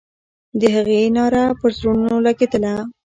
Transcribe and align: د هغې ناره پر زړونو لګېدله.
د 0.59 0.61
هغې 0.75 1.01
ناره 1.15 1.43
پر 1.59 1.71
زړونو 1.79 2.13
لګېدله. 2.25 2.75